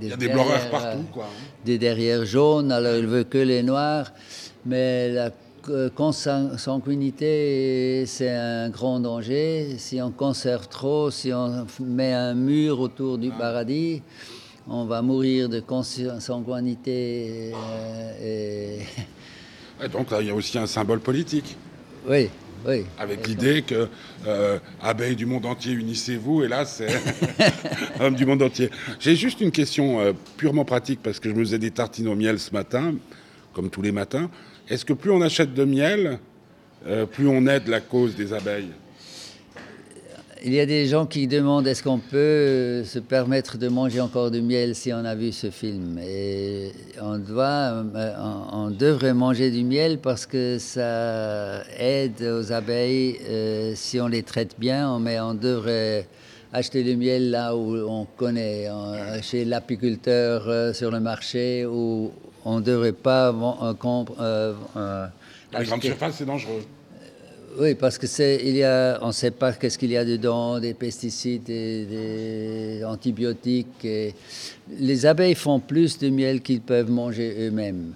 Il 0.00 0.08
y 0.08 0.12
a 0.12 0.16
des 0.16 0.28
bloreurs 0.28 0.70
partout, 0.70 0.98
euh, 0.98 1.12
quoi. 1.12 1.24
hein. 1.24 1.44
des 1.64 1.78
derrières 1.78 2.24
jaunes, 2.24 2.72
alors 2.72 2.96
il 2.96 3.06
veut 3.06 3.24
que 3.24 3.38
les 3.38 3.62
noirs. 3.62 4.12
Mais 4.66 5.08
la 5.10 5.30
consanguinité, 5.94 8.04
c'est 8.06 8.30
un 8.30 8.70
grand 8.70 9.00
danger. 9.00 9.76
Si 9.78 10.00
on 10.00 10.10
conserve 10.10 10.68
trop, 10.68 11.10
si 11.10 11.32
on 11.32 11.66
met 11.80 12.12
un 12.12 12.34
mur 12.34 12.80
autour 12.80 13.18
du 13.18 13.30
paradis, 13.30 14.02
on 14.68 14.84
va 14.84 15.02
mourir 15.02 15.48
de 15.48 15.60
consanguinité. 15.60 17.52
euh, 17.54 18.78
et... 19.82 19.88
Donc 19.88 20.10
là, 20.10 20.20
il 20.20 20.28
y 20.28 20.30
a 20.30 20.34
aussi 20.34 20.58
un 20.58 20.66
symbole 20.66 21.00
politique. 21.00 21.56
oui, 22.08 22.28
oui. 22.64 22.84
Avec 22.98 23.26
l'idée 23.26 23.62
que 23.62 23.88
euh, 24.26 24.58
abeilles 24.80 25.16
du 25.16 25.26
monde 25.26 25.46
entier, 25.46 25.72
unissez-vous, 25.72 26.44
et 26.44 26.48
là, 26.48 26.64
c'est 26.64 26.86
homme 28.00 28.14
du 28.14 28.24
monde 28.24 28.42
entier. 28.42 28.70
J'ai 29.00 29.16
juste 29.16 29.40
une 29.40 29.50
question 29.50 30.00
euh, 30.00 30.12
purement 30.36 30.64
pratique, 30.64 31.00
parce 31.02 31.18
que 31.18 31.28
je 31.28 31.34
me 31.34 31.40
faisais 31.40 31.58
des 31.58 31.72
tartines 31.72 32.06
au 32.06 32.14
miel 32.14 32.38
ce 32.38 32.52
matin, 32.52 32.94
comme 33.52 33.68
tous 33.68 33.82
les 33.82 33.90
matins. 33.90 34.30
Est-ce 34.68 34.84
que 34.84 34.92
plus 34.92 35.10
on 35.10 35.20
achète 35.20 35.54
de 35.54 35.64
miel, 35.64 36.18
euh, 36.86 37.06
plus 37.06 37.26
on 37.28 37.46
aide 37.46 37.68
la 37.68 37.80
cause 37.80 38.14
des 38.14 38.32
abeilles? 38.32 38.70
Il 40.44 40.52
y 40.52 40.60
a 40.60 40.66
des 40.66 40.86
gens 40.86 41.06
qui 41.06 41.28
demandent 41.28 41.66
est-ce 41.68 41.84
qu'on 41.84 41.98
peut 41.98 42.16
euh, 42.16 42.84
se 42.84 42.98
permettre 42.98 43.58
de 43.58 43.68
manger 43.68 44.00
encore 44.00 44.30
du 44.30 44.42
miel 44.42 44.74
si 44.74 44.92
on 44.92 45.04
a 45.04 45.14
vu 45.14 45.30
ce 45.30 45.50
film? 45.50 45.98
Et 45.98 46.72
on, 47.00 47.18
doit, 47.18 47.84
euh, 47.94 48.14
on, 48.52 48.70
devrait 48.70 49.14
manger 49.14 49.50
du 49.50 49.62
miel 49.62 49.98
parce 49.98 50.26
que 50.26 50.58
ça 50.58 51.62
aide 51.78 52.22
aux 52.22 52.52
abeilles 52.52 53.18
si 53.74 54.00
on 54.00 54.08
les 54.08 54.22
traite 54.22 54.56
bien, 54.58 54.98
mais 54.98 55.20
on 55.20 55.34
devrait 55.34 56.08
acheter 56.52 56.82
le 56.82 56.96
miel 56.96 57.30
là 57.30 57.56
où 57.56 57.76
on 57.76 58.04
connaît, 58.04 58.68
chez 59.22 59.44
l'apiculteur 59.44 60.74
sur 60.74 60.90
le 60.90 61.00
marché, 61.00 61.66
où 61.66 62.10
on 62.44 62.56
ne 62.58 62.64
devrait 62.64 62.92
pas 62.92 63.28
euh, 63.28 63.32
euh, 64.20 64.54
euh, 64.76 65.06
grandes 65.52 65.62
acheter- 65.62 65.88
surfaces, 65.88 66.14
c'est 66.18 66.24
dangereux. 66.26 66.62
oui, 67.58 67.74
parce 67.74 67.98
que 67.98 68.06
c'est, 68.06 68.40
il 68.44 68.56
y 68.56 68.64
a, 68.64 68.98
on 69.02 69.08
ne 69.08 69.12
sait 69.12 69.30
pas 69.30 69.52
qu'est-ce 69.52 69.78
qu'il 69.78 69.90
y 69.90 69.96
a 69.96 70.04
dedans, 70.04 70.58
des 70.58 70.74
pesticides, 70.74 71.44
des, 71.44 71.84
des 71.84 72.84
antibiotiques. 72.84 73.84
et 73.84 74.14
les 74.78 75.06
abeilles 75.06 75.34
font 75.34 75.60
plus 75.60 75.98
de 75.98 76.08
miel 76.08 76.40
qu'ils 76.40 76.60
peuvent 76.62 76.90
manger 76.90 77.34
eux-mêmes 77.48 77.92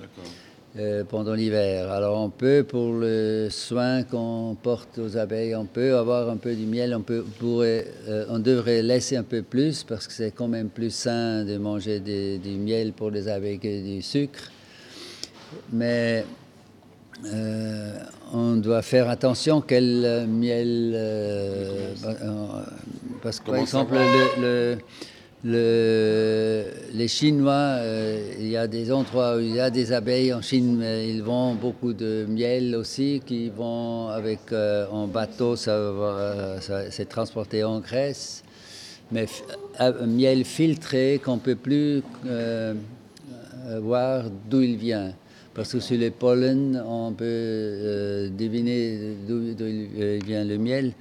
euh, 0.78 1.04
pendant 1.04 1.32
l'hiver. 1.34 1.90
Alors 1.90 2.20
on 2.20 2.28
peut, 2.28 2.64
pour 2.66 2.92
le 2.92 3.48
soin 3.50 4.02
qu'on 4.02 4.56
porte 4.62 4.98
aux 4.98 5.16
abeilles, 5.16 5.54
on 5.54 5.64
peut 5.64 5.96
avoir 5.96 6.28
un 6.28 6.36
peu 6.36 6.54
du 6.54 6.66
miel, 6.66 6.94
on, 6.94 7.00
peut, 7.00 7.24
pourrait, 7.38 7.86
euh, 8.08 8.26
on 8.28 8.38
devrait 8.38 8.82
laisser 8.82 9.16
un 9.16 9.22
peu 9.22 9.42
plus 9.42 9.84
parce 9.84 10.06
que 10.06 10.12
c'est 10.12 10.32
quand 10.32 10.48
même 10.48 10.68
plus 10.68 10.90
sain 10.90 11.44
de 11.44 11.56
manger 11.56 12.00
du 12.00 12.50
miel 12.58 12.92
pour 12.92 13.10
les 13.10 13.26
abeilles 13.28 13.58
que 13.58 13.82
du 13.96 14.02
sucre. 14.02 14.50
Mais 15.72 16.24
euh, 17.24 17.98
on 18.34 18.56
doit 18.56 18.82
faire 18.82 19.08
attention 19.08 19.62
quel 19.62 20.26
miel. 20.28 20.92
parce 23.22 23.40
que, 23.40 23.46
par 23.50 23.56
exemple, 23.56 23.94
le- 24.40 24.76
le- 25.44 26.64
les 26.92 27.08
Chinois, 27.08 27.52
euh, 27.52 28.32
il 28.38 28.48
y 28.48 28.56
a 28.56 28.66
des 28.66 28.90
endroits 28.92 29.36
où 29.36 29.40
il 29.40 29.54
y 29.54 29.60
a 29.60 29.70
des 29.70 29.92
abeilles 29.92 30.32
en 30.32 30.42
Chine, 30.42 30.76
mais 30.76 31.08
ils 31.08 31.22
vendent 31.22 31.58
beaucoup 31.58 31.92
de 31.92 32.26
miel 32.28 32.74
aussi, 32.74 33.20
qui 33.24 33.50
vont 33.50 34.08
avec 34.08 34.40
euh, 34.52 34.86
en 34.90 35.06
bateau, 35.06 35.56
ça, 35.56 35.76
ça- 36.60 36.90
c'est 36.90 37.06
transporté 37.08 37.64
en 37.64 37.80
Grèce. 37.80 38.42
Mais 39.12 39.26
euh, 39.80 40.06
miel 40.06 40.44
filtré 40.44 41.20
qu'on 41.24 41.38
peut 41.38 41.54
plus 41.54 42.02
euh, 42.26 42.74
euh, 43.68 43.80
voir 43.80 44.24
d'où 44.50 44.62
il 44.62 44.76
vient. 44.76 45.12
Parce 45.56 45.72
que 45.72 45.80
sur 45.80 45.96
les 45.96 46.10
pollen, 46.10 46.82
on 46.86 47.12
peut 47.12 47.24
euh, 47.24 48.28
deviner 48.28 49.14
d'où 49.26 49.40
vient 50.22 50.44
le 50.44 50.58
miel. 50.58 50.92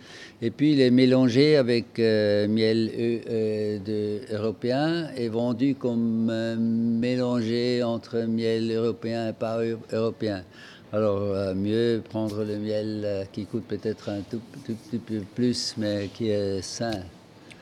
Et 0.42 0.50
puis, 0.50 0.72
il 0.72 0.80
est 0.80 0.92
mélangé 0.92 1.58
avec 1.58 2.00
euh, 2.00 2.48
miel 2.48 2.90
euh, 2.98 3.80
de- 3.80 4.34
européen 4.34 5.10
et 5.18 5.28
vendu 5.28 5.76
comme 5.76 6.32
mélangé 7.02 7.84
entre 7.84 8.20
miel 8.22 8.72
européen 8.72 9.28
et 9.28 9.34
pas 9.34 9.66
eu- 9.66 9.76
européen. 9.92 10.42
Alors, 10.94 11.54
mieux 11.54 12.02
prendre 12.10 12.46
le 12.46 12.58
miel 12.58 13.28
qui 13.34 13.46
coûte 13.46 13.66
peut-être 13.68 14.08
un 14.08 14.22
tout, 14.22 14.40
tout 14.66 14.76
petit 14.90 15.00
peu 15.00 15.20
plus, 15.36 15.74
mais 15.78 16.10
qui 16.14 16.30
est 16.30 16.62
sain. 16.62 17.02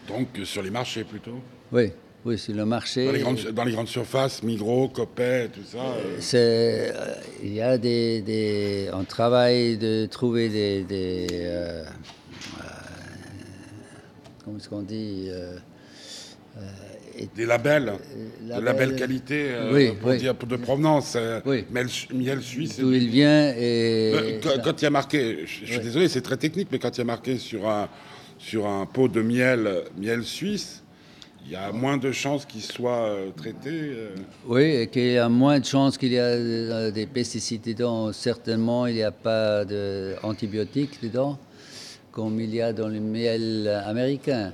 Donc 0.08 0.28
sur 0.44 0.62
les 0.62 0.70
marchés 0.70 1.04
plutôt? 1.04 1.40
Oui, 1.72 1.90
oui, 2.26 2.38
sur 2.38 2.54
le 2.56 2.66
marché. 2.66 3.06
Dans 3.06 3.12
les 3.12 3.20
grandes, 3.20 3.42
dans 3.52 3.64
les 3.64 3.72
grandes 3.74 3.88
surfaces, 3.88 4.44
Migros, 4.44 4.88
Coppet, 4.90 5.50
tout 5.50 5.62
ça. 5.70 5.78
euh, 5.78 6.16
C'est, 6.20 6.94
euh, 6.96 7.14
il 7.44 7.54
y 7.54 7.62
a 7.62 7.78
des, 7.78 8.22
des- 8.22 8.90
on 8.94 9.04
travaille 9.04 9.78
de 9.78 10.06
trouver 10.06 10.50
des, 10.50 10.84
des 10.84 11.28
euh, 11.32 11.84
euh, 11.84 12.64
comment 14.44 14.58
est-ce 14.58 14.70
qu'on 14.70 14.82
dit, 14.84 15.26
euh, 15.30 15.58
euh, 16.58 16.62
des 17.36 17.46
labels, 17.46 17.86
de 18.42 18.50
label- 18.50 18.64
la 18.64 18.74
belle 18.74 18.96
qualité, 18.96 19.48
euh, 19.50 19.74
Oui, 19.74 19.92
pour 20.00 20.12
oui. 20.12 20.18
dire 20.18 20.34
de 20.34 20.56
provenance. 20.56 21.14
euh, 21.18 21.42
Oui. 21.46 21.66
miel, 21.72 21.88
miel 22.14 22.42
suisse. 22.42 22.80
D'où 22.80 22.94
il 22.94 23.10
vient 23.10 23.50
et 23.56 24.12
Euh, 24.16 24.40
quand, 24.42 24.62
quand 24.64 24.82
il 24.82 24.84
y 24.86 24.88
a 24.88 24.92
marqué, 24.92 25.40
je, 25.46 25.66
je 25.66 25.72
suis 25.74 25.82
désolé, 25.82 26.08
c'est 26.08 26.22
très 26.22 26.38
technique, 26.38 26.70
mais 26.72 26.80
quand 26.80 26.96
il 26.96 27.00
y 27.00 27.02
a 27.02 27.06
marqué 27.06 27.38
sur 27.38 27.68
un, 27.70 27.90
sur 28.40 28.66
un 28.66 28.86
pot 28.86 29.08
de 29.10 29.22
miel, 29.22 29.68
euh, 29.68 29.82
miel 29.98 30.24
suisse, 30.24 30.80
il 31.46 31.52
y 31.52 31.56
a 31.56 31.72
moins 31.72 31.98
de 31.98 32.12
chances 32.12 32.46
qu'il 32.46 32.62
soit 32.62 33.04
euh, 33.06 33.32
traité. 33.36 33.70
euh. 33.72 34.16
oui, 34.48 34.64
et 34.64 34.88
qu'il 34.88 35.12
y 35.12 35.18
a 35.18 35.30
moins 35.30 35.60
de 35.60 35.66
chances 35.66 35.98
qu'il 35.98 36.14
y 36.14 36.20
a 36.20 36.24
euh, 36.24 36.92
des 36.92 37.06
pesticides 37.06 37.64
dedans. 37.64 38.14
Certainement, 38.14 38.88
il 38.88 38.96
n'y 38.96 39.04
a 39.04 39.12
pas 39.12 39.66
d'antibiotiques 39.66 41.02
dedans, 41.02 41.38
comme 42.12 42.40
il 42.40 42.54
y 42.54 42.62
a 42.62 42.72
dans 42.74 42.88
le 42.88 43.00
miel 43.00 43.68
américain. 43.86 44.54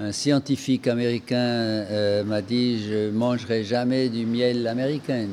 Un 0.00 0.12
scientifique 0.12 0.86
américain 0.86 1.36
euh, 1.36 2.22
m'a 2.22 2.40
dit 2.40 2.84
je 2.88 3.10
mangerai 3.10 3.64
jamais 3.64 4.08
du 4.08 4.26
miel 4.26 4.66
américain. 4.68 5.26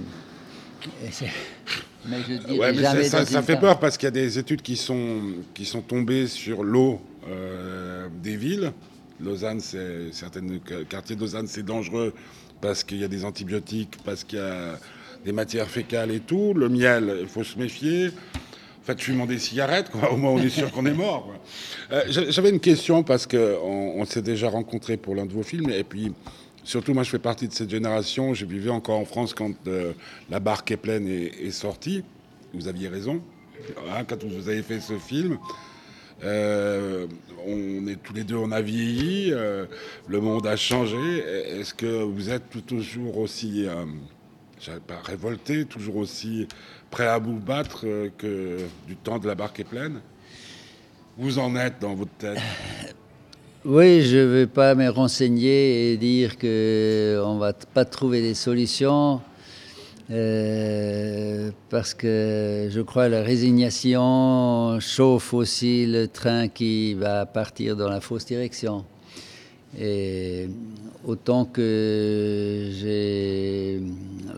Mais 2.08 2.18
je 2.28 2.34
dirai 2.34 2.60
Ouais, 2.60 2.74
mais 2.74 2.82
jamais 2.82 3.04
ça, 3.04 3.26
fait 3.44 3.58
peur 3.58 3.80
parce 3.80 3.96
qu'il 3.98 4.08
y 4.08 4.08
a 4.08 4.12
des 4.12 4.40
études 4.40 4.62
qui 4.64 4.76
sont, 4.76 5.22
qui 5.54 5.66
sont 5.66 5.82
tombées 5.82 6.28
sur 6.28 6.64
l'eau 6.64 7.00
euh, 7.30 8.08
des 8.24 8.38
villes. 8.38 8.72
Lausanne, 9.20 9.60
c'est 9.60 10.12
certains 10.12 10.42
quartiers 10.90 11.16
de 11.16 11.22
Lausanne, 11.22 11.48
c'est 11.48 11.64
dangereux 11.64 12.14
parce 12.62 12.84
qu'il 12.84 12.98
y 13.00 13.04
a 13.04 13.08
des 13.08 13.26
antibiotiques, 13.26 13.98
parce 14.04 14.24
qu'il 14.24 14.40
y 14.40 14.42
a 14.42 14.78
des 15.24 15.32
matières 15.32 15.70
fécales 15.70 16.12
et 16.12 16.20
tout. 16.20 16.54
Le 16.54 16.70
miel, 16.70 17.18
il 17.22 17.28
faut 17.28 17.44
se 17.44 17.58
méfier. 17.58 18.08
En 18.08 18.86
fait, 18.86 19.00
des 19.28 19.40
cigarettes. 19.40 19.90
Au 20.12 20.16
moins, 20.18 20.32
on 20.32 20.40
est 20.40 20.50
sûr 20.50 20.72
qu'on 20.72 20.86
est 20.86 20.94
mort. 20.94 21.34
Euh, 21.92 22.04
j'a- 22.10 22.30
J'avais 22.30 22.50
une 22.52 22.60
question 22.60 23.02
parce 23.04 23.26
que 23.26 23.58
on, 23.64 24.00
on 24.00 24.06
s'est 24.06 24.22
déjà 24.22 24.48
rencontrés 24.50 24.96
pour 24.98 25.16
l'un 25.16 25.26
de 25.26 25.34
vos 25.34 25.42
films 25.44 25.70
et 25.72 25.84
puis 25.84 26.14
surtout, 26.64 26.94
moi, 26.94 27.02
je 27.04 27.10
fais 27.10 27.20
partie 27.20 27.48
de 27.48 27.54
cette 27.54 27.70
génération. 27.72 28.34
Je 28.36 28.46
vivais 28.46 28.70
encore 28.70 29.00
en 29.00 29.06
France 29.06 29.34
quand 29.34 29.54
euh, 29.68 29.94
la 30.30 30.40
barque 30.40 30.70
est 30.72 30.78
pleine 30.78 31.08
est, 31.08 31.32
est 31.48 31.52
sortie. 31.52 32.04
Vous 32.54 32.68
aviez 32.68 32.88
raison. 32.88 33.22
Hein, 33.90 34.04
quand 34.08 34.24
vous 34.24 34.50
avez 34.50 34.62
fait 34.62 34.80
ce 34.80 34.98
film, 35.00 35.38
Euh, 36.26 37.06
on 37.48 37.88
est 37.88 38.02
tous 38.02 38.14
les 38.14 38.24
deux, 38.24 38.36
on 38.36 38.52
a 38.52 38.62
vieilli. 38.62 39.32
euh, 39.32 39.66
le 40.08 40.20
monde 40.20 40.48
a 40.48 40.56
changé. 40.56 41.20
Est-ce 41.60 41.74
que 41.74 42.04
vous 42.04 42.30
êtes 42.30 42.66
toujours 42.66 43.18
aussi, 43.20 43.68
euh, 43.68 43.86
révolté, 45.04 45.66
toujours 45.66 45.98
aussi 45.98 46.48
prêt 46.90 47.08
à 47.08 47.20
vous 47.20 47.38
battre 47.38 47.86
que 48.18 48.58
du 48.88 48.96
temps 48.96 49.20
de 49.20 49.28
la 49.28 49.36
barque 49.36 49.60
est 49.60 49.66
pleine? 49.66 50.02
Vous 51.18 51.40
en 51.40 51.56
êtes 51.56 51.80
dans 51.80 51.94
votre 51.94 52.12
tête 52.18 52.40
Oui, 53.66 54.02
je 54.02 54.18
ne 54.18 54.26
vais 54.26 54.48
pas 54.48 54.76
me 54.76 54.90
renseigner 54.90 55.92
et 55.92 55.98
dire 55.98 56.38
qu'on 56.38 56.48
ne 56.48 57.40
va 57.40 57.54
pas 57.54 57.86
trouver 57.86 58.22
des 58.22 58.36
solutions 58.36 59.22
euh, 60.12 61.50
parce 61.70 61.96
que 61.96 62.68
je 62.70 62.82
crois 62.82 63.08
que 63.08 63.12
la 63.12 63.24
résignation 63.24 64.80
chauffe 64.80 65.34
aussi 65.34 65.88
le 65.88 66.08
train 66.08 66.48
qui 66.48 66.94
va 66.94 67.26
partir 67.26 67.76
dans 67.76 67.90
la 67.90 68.02
fausse 68.02 68.26
direction. 68.26 68.86
Et 69.80 70.48
autant 71.06 71.46
que 71.46 72.70
j'ai 72.72 73.82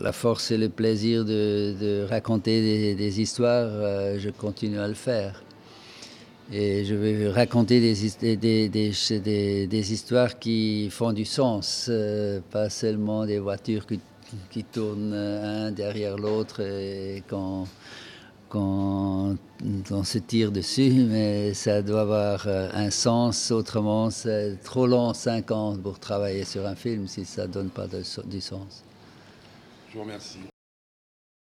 la 0.00 0.12
force 0.12 0.50
et 0.50 0.56
le 0.56 0.70
plaisir 0.70 1.24
de, 1.24 2.06
raconter 2.08 2.94
des, 2.94 3.20
histoires, 3.20 3.68
euh, 3.70 4.18
je 4.18 4.30
continue 4.30 4.78
à 4.78 4.88
le 4.88 4.94
faire. 4.94 5.42
Et 6.50 6.86
je 6.86 6.94
vais 6.94 7.28
raconter 7.28 7.78
des 7.78 8.06
histoires 9.92 10.38
qui 10.38 10.88
font 10.90 11.12
du 11.12 11.26
sens, 11.26 11.88
euh, 11.90 12.40
pas 12.50 12.70
seulement 12.70 13.26
des 13.26 13.38
voitures 13.38 13.86
qui, 13.86 14.00
qui 14.50 14.64
tournent 14.64 15.14
un 15.14 15.70
derrière 15.70 16.16
l'autre 16.16 16.60
et 16.60 17.22
qu'on 17.28 17.66
on 18.54 20.04
se 20.04 20.18
tire 20.18 20.50
dessus, 20.50 21.06
mais 21.08 21.54
ça 21.54 21.82
doit 21.82 22.02
avoir 22.02 22.46
euh, 22.46 22.68
un 22.72 22.90
sens. 22.90 23.50
Autrement, 23.50 24.10
c'est 24.10 24.56
trop 24.62 24.86
long, 24.86 25.12
5 25.12 25.50
ans, 25.50 25.76
pour 25.76 25.98
travailler 25.98 26.44
sur 26.44 26.66
un 26.66 26.74
film 26.74 27.06
si 27.06 27.24
ça 27.24 27.46
ne 27.46 27.52
donne 27.52 27.70
pas 27.70 27.86
du 27.86 28.40
sens. 28.40 28.84
Je 29.90 29.94
vous 29.94 30.02
remercie. 30.02 30.38